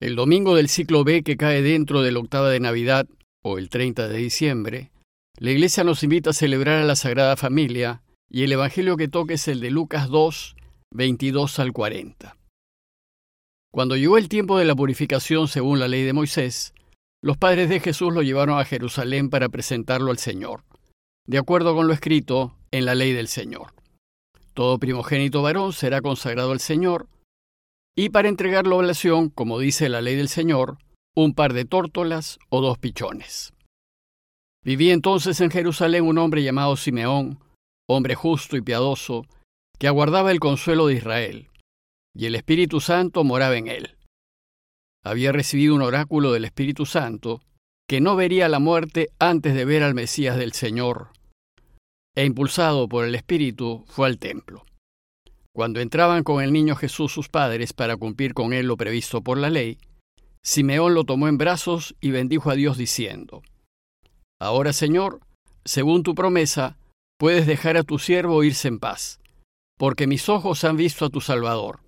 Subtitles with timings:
[0.00, 3.06] El domingo del ciclo B que cae dentro de la octava de Navidad,
[3.42, 4.92] o el 30 de diciembre,
[5.38, 9.34] la Iglesia nos invita a celebrar a la Sagrada Familia y el Evangelio que toca
[9.34, 10.56] es el de Lucas 2,
[10.92, 12.34] 22 al 40.
[13.70, 16.72] Cuando llegó el tiempo de la purificación según la ley de Moisés,
[17.22, 20.64] los padres de Jesús lo llevaron a Jerusalén para presentarlo al Señor,
[21.26, 23.74] de acuerdo con lo escrito en la ley del Señor.
[24.54, 27.06] Todo primogénito varón será consagrado al Señor,
[27.96, 30.78] y para entregar la oblación, como dice la ley del Señor,
[31.14, 33.52] un par de tórtolas o dos pichones.
[34.62, 37.40] Vivía entonces en Jerusalén un hombre llamado Simeón,
[37.88, 39.26] hombre justo y piadoso,
[39.78, 41.48] que aguardaba el consuelo de Israel,
[42.14, 43.96] y el Espíritu Santo moraba en él.
[45.02, 47.40] Había recibido un oráculo del Espíritu Santo,
[47.88, 51.12] que no vería la muerte antes de ver al Mesías del Señor,
[52.14, 54.64] e impulsado por el Espíritu fue al templo.
[55.52, 59.36] Cuando entraban con el niño Jesús sus padres para cumplir con él lo previsto por
[59.38, 59.78] la ley,
[60.42, 63.42] Simeón lo tomó en brazos y bendijo a Dios diciendo,
[64.40, 65.20] Ahora Señor,
[65.64, 66.78] según tu promesa,
[67.18, 69.20] puedes dejar a tu siervo irse en paz,
[69.76, 71.80] porque mis ojos han visto a tu Salvador,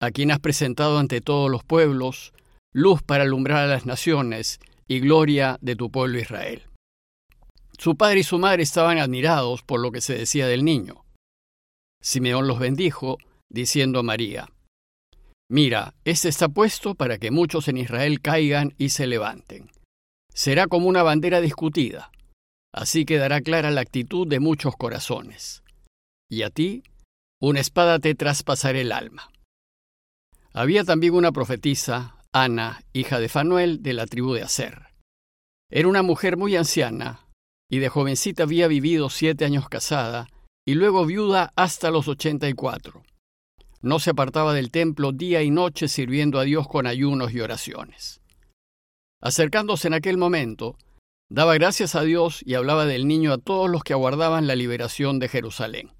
[0.00, 2.32] a quien has presentado ante todos los pueblos,
[2.72, 6.62] luz para alumbrar a las naciones y gloria de tu pueblo Israel.
[7.78, 11.04] Su padre y su madre estaban admirados por lo que se decía del niño.
[12.00, 13.18] Simeón los bendijo,
[13.50, 14.48] diciendo a María,
[15.50, 19.70] Mira, este está puesto para que muchos en Israel caigan y se levanten.
[20.32, 22.10] Será como una bandera discutida,
[22.72, 25.62] así quedará clara la actitud de muchos corazones.
[26.30, 26.82] Y a ti,
[27.40, 29.30] una espada te traspasará el alma.
[30.52, 34.88] Había también una profetisa, Ana, hija de Fanuel, de la tribu de Aser.
[35.70, 37.26] Era una mujer muy anciana,
[37.70, 40.28] y de jovencita había vivido siete años casada,
[40.68, 43.02] y luego viuda hasta los ochenta y cuatro.
[43.80, 48.20] No se apartaba del templo día y noche sirviendo a Dios con ayunos y oraciones.
[49.22, 50.76] Acercándose en aquel momento,
[51.30, 55.18] daba gracias a Dios y hablaba del niño a todos los que aguardaban la liberación
[55.18, 55.90] de Jerusalén.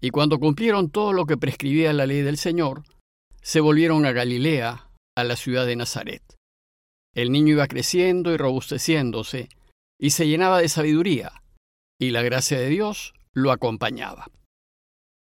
[0.00, 2.82] Y cuando cumplieron todo lo que prescribía la ley del Señor,
[3.40, 6.24] se volvieron a Galilea, a la ciudad de Nazaret.
[7.14, 9.48] El niño iba creciendo y robusteciéndose,
[9.96, 11.40] y se llenaba de sabiduría,
[12.00, 14.30] y la gracia de Dios lo acompañaba.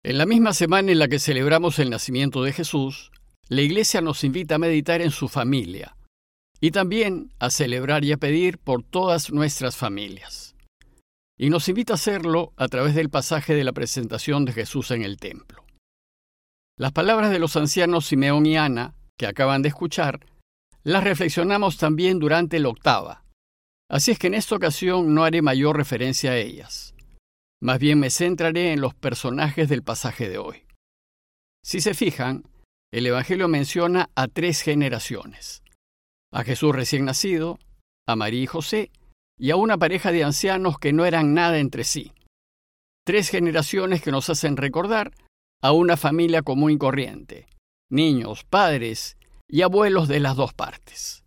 [0.04, 3.12] En la misma semana en la que celebramos el nacimiento de Jesús,
[3.50, 5.98] la Iglesia nos invita a meditar en su familia
[6.62, 10.56] y también a celebrar y a pedir por todas nuestras familias.
[11.38, 15.04] Y nos invita a hacerlo a través del pasaje de la presentación de Jesús en
[15.04, 15.66] el templo.
[16.78, 20.26] Las palabras de los ancianos Simeón y Ana, que acaban de escuchar,
[20.84, 23.26] las reflexionamos también durante la octava,
[23.90, 26.94] así es que en esta ocasión no haré mayor referencia a ellas.
[27.62, 30.66] Más bien me centraré en los personajes del pasaje de hoy.
[31.64, 32.44] Si se fijan,
[32.92, 35.62] el Evangelio menciona a tres generaciones.
[36.32, 37.60] A Jesús recién nacido,
[38.08, 38.92] a María y José,
[39.38, 42.14] y a una pareja de ancianos que no eran nada entre sí.
[43.06, 45.12] Tres generaciones que nos hacen recordar
[45.62, 47.48] a una familia común y corriente,
[47.90, 51.24] niños, padres y abuelos de las dos partes.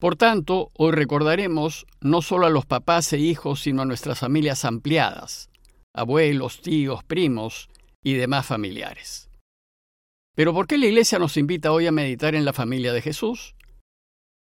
[0.00, 4.64] Por tanto, hoy recordaremos no solo a los papás e hijos, sino a nuestras familias
[4.64, 5.50] ampliadas,
[5.92, 7.68] abuelos, tíos, primos
[8.02, 9.28] y demás familiares.
[10.34, 13.54] Pero ¿por qué la Iglesia nos invita hoy a meditar en la familia de Jesús?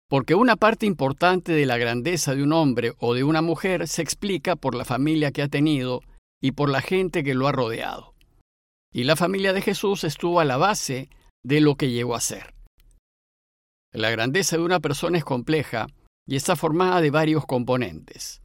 [0.08, 4.00] Porque una parte importante de la grandeza de un hombre o de una mujer se
[4.00, 6.00] explica por la familia que ha tenido
[6.40, 8.14] y por la gente que lo ha rodeado.
[8.90, 11.10] Y la familia de Jesús estuvo a la base
[11.44, 12.54] de lo que llegó a ser.
[13.92, 15.86] La grandeza de una persona es compleja
[16.26, 18.42] y está formada de varios componentes.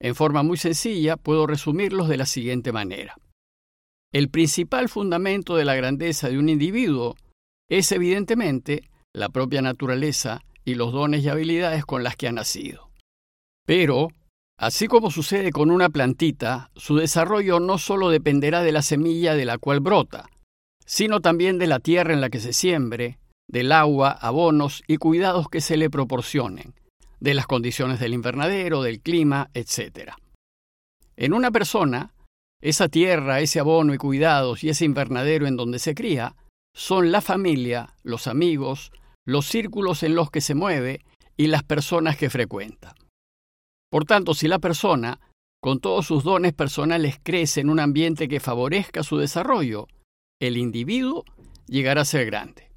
[0.00, 3.16] En forma muy sencilla puedo resumirlos de la siguiente manera.
[4.12, 7.16] El principal fundamento de la grandeza de un individuo
[7.68, 12.90] es evidentemente la propia naturaleza y los dones y habilidades con las que ha nacido.
[13.66, 14.08] Pero,
[14.58, 19.44] así como sucede con una plantita, su desarrollo no solo dependerá de la semilla de
[19.44, 20.28] la cual brota,
[20.86, 23.18] sino también de la tierra en la que se siembre,
[23.50, 26.74] del agua, abonos y cuidados que se le proporcionen,
[27.18, 30.12] de las condiciones del invernadero, del clima, etc.
[31.16, 32.14] En una persona,
[32.62, 36.36] esa tierra, ese abono y cuidados y ese invernadero en donde se cría
[36.74, 38.92] son la familia, los amigos,
[39.26, 41.04] los círculos en los que se mueve
[41.36, 42.94] y las personas que frecuenta.
[43.90, 45.20] Por tanto, si la persona,
[45.60, 49.88] con todos sus dones personales, crece en un ambiente que favorezca su desarrollo,
[50.40, 51.24] el individuo
[51.66, 52.69] llegará a ser grande.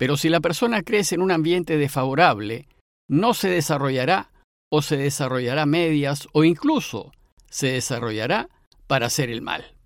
[0.00, 2.66] Pero si la persona crece en un ambiente desfavorable,
[3.06, 4.32] no se desarrollará
[4.72, 7.12] o se desarrollará medias o incluso
[7.50, 8.48] se desarrollará
[8.86, 9.76] para hacer el mal.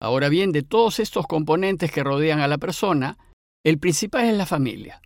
[0.00, 3.18] Ahora bien, de todos estos componentes que rodean a la persona,
[3.62, 5.02] el principal es la familia.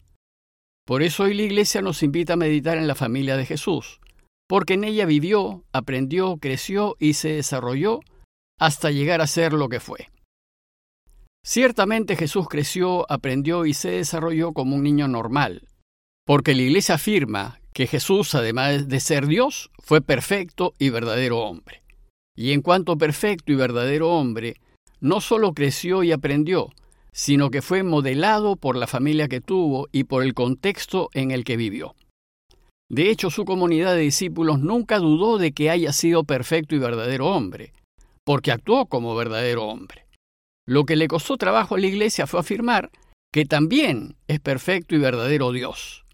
[0.87, 3.99] Por eso hoy la Iglesia nos invita a meditar en la familia de Jesús,
[4.47, 7.99] porque en ella vivió, aprendió, creció y se desarrolló
[8.61, 10.09] hasta llegar a ser lo que fue.
[11.45, 15.69] Ciertamente Jesús creció, aprendió y se desarrolló como un niño normal,
[16.27, 21.83] porque la Iglesia afirma que Jesús, además de ser Dios, fue perfecto y verdadero hombre.
[22.37, 24.57] Y en cuanto perfecto y verdadero hombre,
[25.01, 26.71] no solo creció y aprendió,
[27.13, 31.45] sino que fue modelado por la familia que tuvo y por el contexto en el
[31.45, 31.95] que vivió.
[32.91, 37.27] De hecho, su comunidad de discípulos nunca dudó de que haya sido perfecto y verdadero
[37.27, 37.73] hombre,
[38.25, 40.08] porque actuó como verdadero hombre.
[40.69, 42.91] Lo que le costó trabajo a la iglesia fue afirmar
[43.33, 46.05] que también es perfecto y verdadero Dios.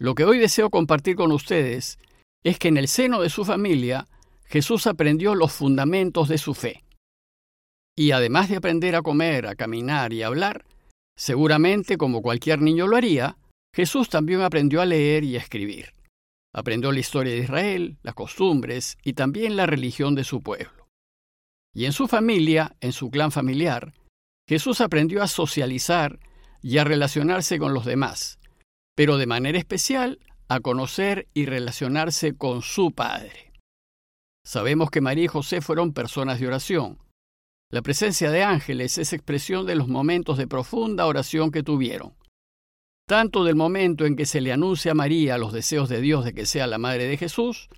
[0.00, 1.98] Lo que hoy deseo compartir con ustedes
[2.44, 4.06] es que en el seno de su familia
[4.46, 6.82] Jesús aprendió los fundamentos de su fe.
[7.94, 10.64] Y además de aprender a comer, a caminar y a hablar,
[11.14, 13.36] seguramente como cualquier niño lo haría,
[13.74, 15.92] Jesús también aprendió a leer y a escribir.
[16.54, 20.81] Aprendió la historia de Israel, las costumbres y también la religión de su pueblo.
[21.74, 23.94] Y en su familia, en su clan familiar,
[24.48, 26.18] Jesús aprendió a socializar
[26.62, 28.38] y a relacionarse con los demás,
[28.94, 33.52] pero de manera especial a conocer y relacionarse con su Padre.
[34.44, 36.98] Sabemos que María y José fueron personas de oración,
[37.72, 42.12] la presencia de ángeles es expresión de los momentos de profunda oración que tuvieron.
[43.08, 46.34] Tanto del momento en que se le anuncia a María los deseos de Dios de
[46.34, 47.70] que sea la madre de Jesús,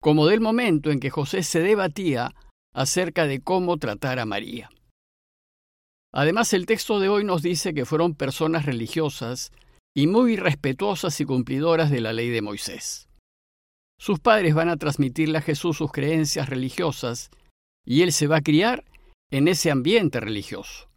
[0.00, 2.34] como del momento en que José se debatía
[2.74, 4.70] acerca de cómo tratar a María.
[6.12, 9.52] Además, el texto de hoy nos dice que fueron personas religiosas
[9.96, 13.08] y muy respetuosas y cumplidoras de la ley de Moisés.
[13.98, 17.30] Sus padres van a transmitirle a Jesús sus creencias religiosas
[17.86, 18.84] y él se va a criar
[19.30, 20.88] en ese ambiente religioso.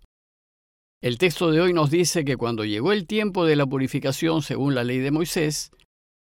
[1.02, 4.74] El texto de hoy nos dice que cuando llegó el tiempo de la purificación según
[4.74, 5.72] la ley de Moisés,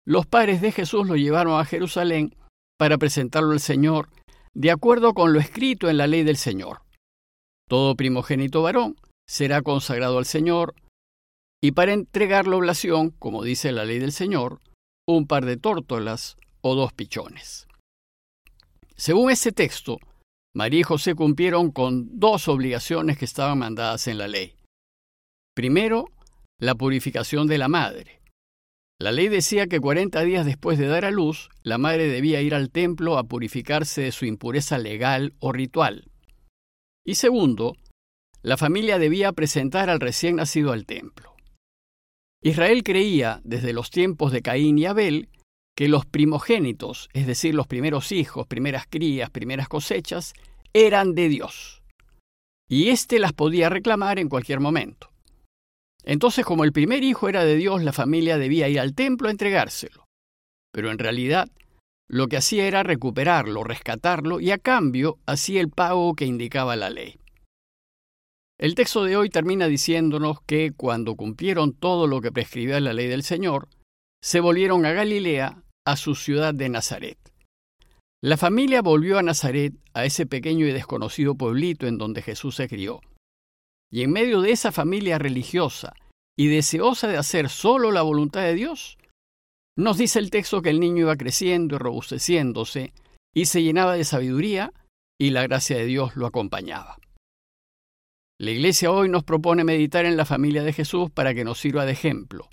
[0.06, 2.34] los padres de Jesús lo llevaron a Jerusalén
[2.78, 4.08] para presentarlo al Señor
[4.54, 6.82] de acuerdo con lo escrito en la ley del Señor.
[7.68, 8.96] Todo primogénito varón
[9.26, 10.74] será consagrado al Señor,
[11.62, 14.60] y para entregar la oblación, como dice la ley del Señor,
[15.06, 17.66] un par de tórtolas o dos pichones.
[18.96, 19.98] Según ese texto,
[20.54, 24.54] María y José cumplieron con dos obligaciones que estaban mandadas en la ley.
[25.54, 26.06] Primero,
[26.58, 28.21] la purificación de la madre.
[29.02, 32.54] La ley decía que 40 días después de dar a luz, la madre debía ir
[32.54, 36.08] al templo a purificarse de su impureza legal o ritual.
[37.04, 37.74] Y segundo,
[38.42, 41.34] la familia debía presentar al recién nacido al templo.
[42.44, 45.30] Israel creía, desde los tiempos de Caín y Abel,
[45.76, 50.32] que los primogénitos, es decir, los primeros hijos, primeras crías, primeras cosechas,
[50.74, 51.82] eran de Dios.
[52.68, 55.11] Y éste las podía reclamar en cualquier momento.
[56.04, 59.30] Entonces, como el primer hijo era de Dios, la familia debía ir al templo a
[59.30, 60.04] entregárselo.
[60.72, 61.48] Pero en realidad,
[62.08, 66.90] lo que hacía era recuperarlo, rescatarlo y a cambio hacía el pago que indicaba la
[66.90, 67.18] ley.
[68.58, 73.08] El texto de hoy termina diciéndonos que cuando cumplieron todo lo que prescribía la ley
[73.08, 73.68] del Señor,
[74.22, 77.18] se volvieron a Galilea, a su ciudad de Nazaret.
[78.22, 82.68] La familia volvió a Nazaret, a ese pequeño y desconocido pueblito en donde Jesús se
[82.68, 83.00] crió.
[83.92, 85.94] Y en medio de esa familia religiosa
[86.36, 88.96] y deseosa de hacer solo la voluntad de Dios,
[89.76, 92.92] nos dice el texto que el niño iba creciendo y robusteciéndose
[93.34, 94.72] y se llenaba de sabiduría
[95.20, 96.96] y la gracia de Dios lo acompañaba.
[98.40, 101.84] La Iglesia hoy nos propone meditar en la familia de Jesús para que nos sirva
[101.84, 102.48] de ejemplo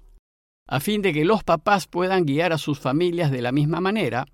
[0.69, 4.27] a fin de que los papás puedan guiar a sus familias de la misma manera,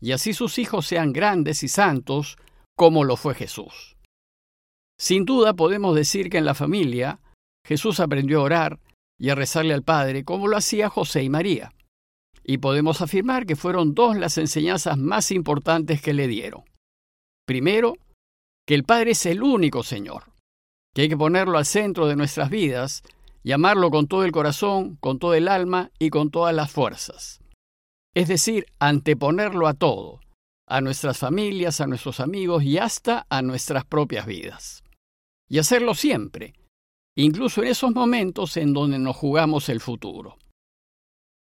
[0.00, 2.38] y así sus hijos sean grandes y santos
[2.76, 3.95] como lo fue Jesús.
[4.98, 7.20] Sin duda podemos decir que en la familia
[7.66, 8.80] Jesús aprendió a orar
[9.18, 11.72] y a rezarle al Padre como lo hacía José y María,
[12.44, 16.64] y podemos afirmar que fueron dos las enseñanzas más importantes que le dieron.
[17.46, 17.94] Primero,
[18.66, 20.24] que el Padre es el único Señor,
[20.94, 23.02] que hay que ponerlo al centro de nuestras vidas
[23.46, 27.40] llamarlo con todo el corazón, con todo el alma y con todas las fuerzas.
[28.12, 30.18] Es decir, anteponerlo a todo,
[30.66, 34.82] a nuestras familias, a nuestros amigos y hasta a nuestras propias vidas.
[35.48, 36.54] Y hacerlo siempre,
[37.16, 40.38] incluso en esos momentos en donde nos jugamos el futuro.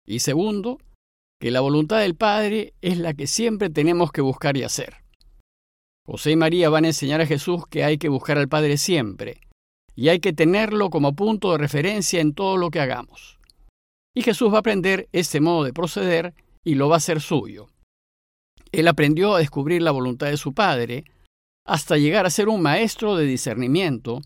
[0.05, 0.77] Y segundo,
[1.39, 5.03] que la voluntad del Padre es la que siempre tenemos que buscar y hacer.
[6.05, 9.41] José y María van a enseñar a Jesús que hay que buscar al Padre siempre,
[9.95, 13.39] y hay que tenerlo como punto de referencia en todo lo que hagamos.
[14.15, 17.67] Y Jesús va a aprender este modo de proceder y lo va a hacer suyo.
[18.71, 21.05] Él aprendió a descubrir la voluntad de su Padre
[21.67, 24.21] hasta llegar a ser un maestro de discernimiento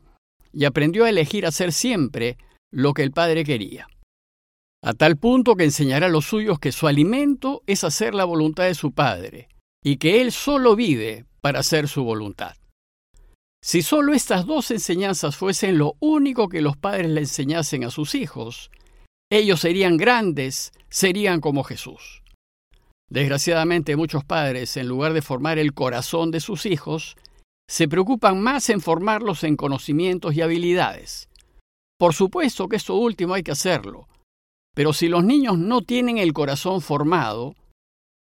[0.53, 2.37] y aprendió a elegir hacer siempre
[2.71, 3.87] lo que el Padre quería.
[4.83, 8.65] A tal punto que enseñará a los suyos que su alimento es hacer la voluntad
[8.65, 9.49] de su Padre,
[9.83, 12.55] y que Él solo vive para hacer su voluntad.
[13.63, 18.15] Si solo estas dos enseñanzas fuesen lo único que los padres le enseñasen a sus
[18.15, 18.71] hijos,
[19.31, 22.23] ellos serían grandes, serían como Jesús.
[23.07, 27.17] Desgraciadamente muchos padres, en lugar de formar el corazón de sus hijos,
[27.71, 31.29] se preocupan más en formarlos en conocimientos y habilidades.
[31.97, 34.09] Por supuesto que esto último hay que hacerlo,
[34.75, 37.55] pero si los niños no tienen el corazón formado,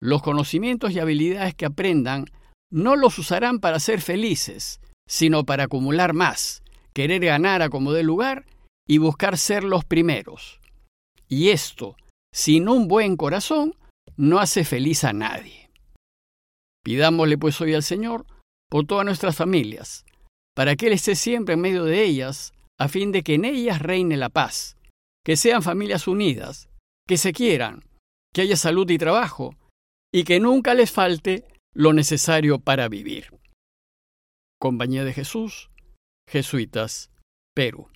[0.00, 2.24] los conocimientos y habilidades que aprendan
[2.72, 6.62] no los usarán para ser felices, sino para acumular más,
[6.94, 8.46] querer ganar a como dé lugar
[8.88, 10.58] y buscar ser los primeros.
[11.28, 11.96] Y esto,
[12.32, 13.74] sin un buen corazón,
[14.16, 15.68] no hace feliz a nadie.
[16.82, 18.24] Pidámosle pues hoy al Señor
[18.74, 20.04] por todas nuestras familias,
[20.52, 23.80] para que Él esté siempre en medio de ellas, a fin de que en ellas
[23.80, 24.76] reine la paz,
[25.24, 26.68] que sean familias unidas,
[27.06, 27.84] que se quieran,
[28.34, 29.54] que haya salud y trabajo,
[30.12, 33.38] y que nunca les falte lo necesario para vivir.
[34.60, 35.70] Compañía de Jesús,
[36.28, 37.12] Jesuitas,
[37.54, 37.92] Perú.